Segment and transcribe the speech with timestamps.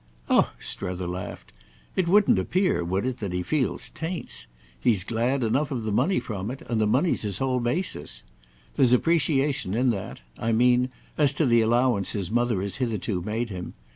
[0.31, 1.53] "Oh," Strether laughed,
[1.95, 4.47] "it wouldn't appear—would it?—that he feels 'taints'!
[4.79, 8.23] He's glad enough of the money from it, and the money's his whole basis.
[8.75, 13.75] There's appreciation in that—I mean as to the allowance his mother has hitherto made him.